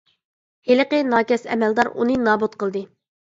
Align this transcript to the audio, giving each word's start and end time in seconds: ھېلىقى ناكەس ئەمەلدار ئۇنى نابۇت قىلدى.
ھېلىقى 0.69 1.01
ناكەس 1.09 1.45
ئەمەلدار 1.55 1.91
ئۇنى 1.99 2.17
نابۇت 2.29 2.57
قىلدى. 2.65 2.83